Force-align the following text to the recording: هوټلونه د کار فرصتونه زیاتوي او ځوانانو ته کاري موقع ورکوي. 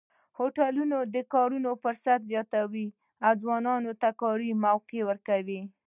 هوټلونه 0.37 0.97
د 1.15 1.17
کار 1.33 1.51
فرصتونه 1.83 2.27
زیاتوي 2.29 2.87
او 3.25 3.31
ځوانانو 3.41 3.91
ته 4.01 4.09
کاري 4.21 4.51
موقع 4.65 5.01
ورکوي. 5.09 5.61